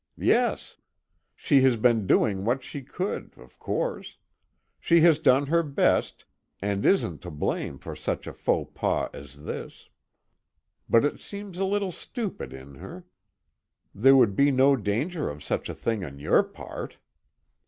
Yes. 0.17 0.77
She 1.35 1.61
has 1.61 1.77
been 1.77 2.07
doing 2.07 2.43
what 2.43 2.63
she 2.63 2.81
could, 2.81 3.35
of 3.37 3.59
course 3.59 4.17
she 4.79 5.01
has 5.01 5.19
done 5.19 5.45
her 5.45 5.61
best, 5.61 6.25
and 6.59 6.83
isn't 6.83 7.21
to 7.21 7.29
blame 7.29 7.77
for 7.77 7.95
such 7.95 8.25
a 8.25 8.33
faux 8.33 8.71
pas 8.73 9.11
as 9.13 9.43
this; 9.43 9.89
but 10.89 11.05
it 11.05 11.19
seems 11.19 11.59
a 11.59 11.65
little 11.65 11.91
stupid 11.91 12.51
in 12.51 12.73
her. 12.73 13.05
There 13.93 14.15
would 14.15 14.35
be 14.35 14.49
no 14.49 14.75
danger 14.75 15.29
of 15.29 15.43
such 15.43 15.69
a 15.69 15.75
thing 15.75 16.03
on 16.03 16.17
your 16.17 16.41
part!" 16.41 16.97